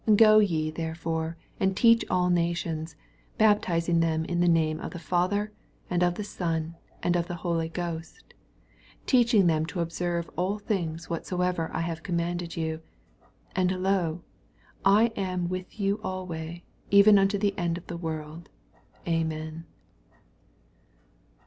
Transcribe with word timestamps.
19 0.07 0.15
Go 0.17 0.39
ye 0.39 0.71
therefore, 0.71 1.37
and 1.59 1.77
teach 1.77 2.03
all 2.09 2.31
nations, 2.31 2.95
baptizing 3.37 3.99
them 3.99 4.25
in 4.25 4.39
the 4.39 4.47
name 4.47 4.79
of 4.79 4.89
the 4.93 4.97
Father, 4.97 5.51
and 5.91 6.01
of 6.01 6.15
the 6.15 6.23
Son, 6.23 6.75
and 7.03 7.15
of 7.15 7.27
the 7.27 7.35
Holy 7.45 7.69
Ghost: 7.69 8.33
20 9.05 9.05
Teaching 9.05 9.45
them 9.45 9.63
to 9.63 9.79
observe 9.79 10.27
all 10.35 10.57
things 10.57 11.07
whatsoever 11.07 11.69
I 11.71 11.81
have 11.81 12.01
commanded 12.01 12.57
you: 12.57 12.81
and, 13.55 13.69
lo, 13.83 14.23
I 14.83 15.11
am 15.15 15.47
with 15.49 15.79
you 15.79 15.99
alway, 16.03 16.63
even 16.89 17.19
unto 17.19 17.37
the 17.37 17.55
end 17.55 17.77
of 17.77 17.85
the 17.85 17.95
world. 17.97 18.49
Amen. 19.07 19.65